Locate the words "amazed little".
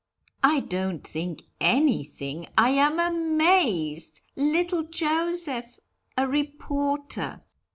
2.99-4.81